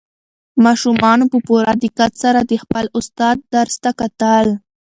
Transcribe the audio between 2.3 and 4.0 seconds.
د خپل استاد درس ته